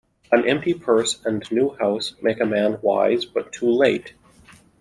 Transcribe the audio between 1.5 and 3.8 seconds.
new house, make a man wise, but too